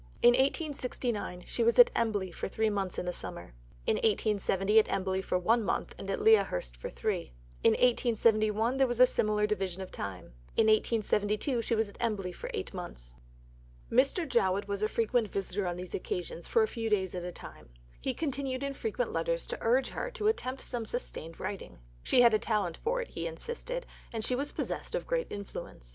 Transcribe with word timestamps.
In 0.23 0.29
1869 0.29 1.43
she 1.45 1.61
was 1.63 1.77
at 1.77 1.91
Embley 1.95 2.31
for 2.31 2.47
three 2.47 2.71
months 2.71 2.97
in 2.97 3.05
the 3.05 3.13
summer; 3.13 3.53
in 3.85 3.97
1870, 3.97 4.79
at 4.79 4.89
Embley 4.91 5.21
for 5.21 5.37
one 5.37 5.63
month, 5.63 5.93
and 5.99 6.09
at 6.09 6.19
Lea 6.19 6.37
Hurst 6.43 6.75
for 6.75 6.89
three; 6.89 7.33
in 7.63 7.73
1871, 7.73 8.77
there 8.77 8.87
was 8.87 8.99
a 8.99 9.05
similar 9.05 9.45
division 9.45 9.79
of 9.79 9.91
time; 9.91 10.33
in 10.57 10.65
1872 10.65 11.61
she 11.61 11.75
was 11.75 11.87
at 11.87 11.97
Embley 11.99 12.31
for 12.31 12.49
eight 12.51 12.73
months. 12.73 13.13
II 13.91 13.97
Mr. 13.99 14.27
Jowett 14.27 14.67
was 14.67 14.83
often 14.83 15.23
a 15.23 15.27
visitor 15.27 15.67
on 15.67 15.77
these 15.77 15.93
occasions 15.93 16.47
for 16.47 16.63
a 16.63 16.67
few 16.67 16.89
days 16.89 17.13
at 17.13 17.23
a 17.23 17.31
time. 17.31 17.69
He 18.01 18.15
continued 18.15 18.63
in 18.63 18.73
frequent 18.73 19.11
letters 19.11 19.45
to 19.45 19.57
urge 19.61 19.89
her 19.89 20.09
to 20.09 20.27
attempt 20.27 20.61
some 20.63 20.85
sustained 20.87 21.39
writing. 21.39 21.77
She 22.01 22.21
had 22.21 22.33
a 22.33 22.39
talent 22.39 22.77
for 22.77 23.01
it, 23.03 23.09
he 23.09 23.27
insisted, 23.27 23.85
and 24.11 24.25
she 24.25 24.33
was 24.33 24.51
possessed 24.51 24.95
of 24.95 25.05
great 25.05 25.27
influence. 25.29 25.89